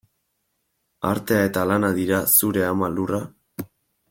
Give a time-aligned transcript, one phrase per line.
[1.09, 3.23] Artea eta lana dira zure ama lurra?